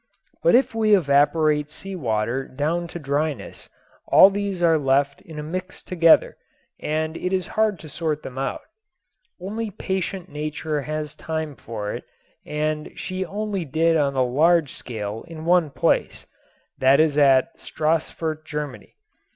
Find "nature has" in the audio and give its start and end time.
10.27-11.13